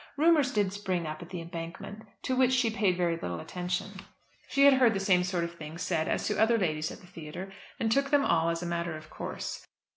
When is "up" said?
1.05-1.21